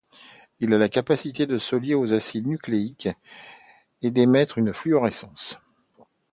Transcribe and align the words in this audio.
Il 0.59 0.73
a 0.73 0.79
la 0.79 0.89
capacité 0.89 1.45
de 1.45 1.59
se 1.59 1.75
lier 1.75 1.93
aux 1.93 2.11
acides 2.11 2.47
nucléiques 2.47 3.09
et 4.01 4.09
d'émettre 4.09 4.57
une 4.57 4.73
fluorescence. 4.73 5.59